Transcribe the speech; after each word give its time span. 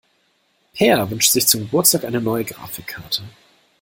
Peer 0.73 1.11
wünscht 1.11 1.29
sich 1.31 1.45
zum 1.45 1.59
Geburtstag 1.61 2.05
eine 2.05 2.19
neue 2.21 2.43
Grafikkarte. 2.43 3.21